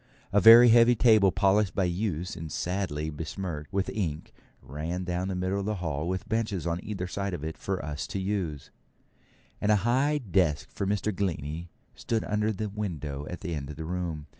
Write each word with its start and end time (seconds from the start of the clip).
A 0.33 0.41
very 0.41 0.69
heavy 0.69 0.95
table, 0.95 1.31
polished 1.31 1.75
by 1.75 1.83
use, 1.83 2.35
and 2.35 2.51
sadly 2.51 3.11
besmirched 3.11 3.71
with 3.71 3.87
ink, 3.89 4.33
ran 4.59 5.03
down 5.03 5.27
the 5.27 5.35
middle 5.35 5.59
of 5.59 5.67
the 5.67 5.75
hall 5.75 6.07
with 6.07 6.27
benches 6.27 6.65
on 6.65 6.83
either 6.83 7.05
side 7.05 7.35
of 7.35 7.43
it 7.43 7.55
for 7.55 7.85
us 7.85 8.07
to 8.07 8.19
use; 8.19 8.71
and 9.61 9.71
a 9.71 9.75
high 9.85 10.17
desk 10.17 10.71
for 10.71 10.87
Mr. 10.87 11.15
Glennie 11.15 11.69
stood 11.93 12.23
under 12.23 12.51
the 12.51 12.67
window 12.67 13.27
at 13.29 13.41
the 13.41 13.53
end 13.53 13.69
of 13.69 13.75
the 13.75 13.85
room. 13.85 14.25